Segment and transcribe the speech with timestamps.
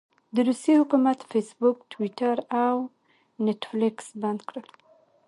[0.35, 2.75] د روسيې حکومت فیسبوک، ټویټر او
[3.45, 4.67] نیټفلکس بند کړل.